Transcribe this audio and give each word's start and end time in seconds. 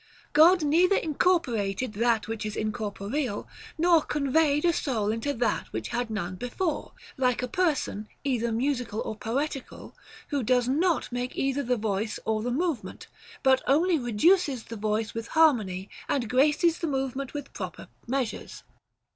God 0.33 0.63
neither 0.63 0.95
incorporated 0.95 1.93
that 1.93 2.27
which 2.27 2.43
is 2.43 2.55
incorporeal, 2.55 3.47
nor 3.77 4.01
conveyed 4.01 4.65
a 4.65 4.73
soul 4.73 5.11
into 5.11 5.31
that 5.31 5.67
which 5.67 5.89
had 5.89 6.09
none 6.09 6.37
before; 6.37 6.93
like 7.17 7.43
a 7.43 7.47
person 7.47 8.07
either 8.23 8.51
musical 8.51 9.01
or 9.01 9.15
poetical, 9.15 9.95
who 10.29 10.41
does 10.41 10.67
not 10.67 11.11
make 11.11 11.37
either 11.37 11.61
the 11.61 11.77
voice 11.77 12.17
or 12.25 12.41
the 12.41 12.49
movement, 12.49 13.05
but 13.43 13.61
only 13.67 13.99
reduces 13.99 14.63
the 14.63 14.75
voice 14.75 15.13
with 15.13 15.27
harmony, 15.37 15.87
and 16.09 16.27
graces 16.31 16.79
the 16.79 16.87
movement 16.87 17.35
with 17.35 17.53
proper 17.53 17.87
measures. 18.07 18.63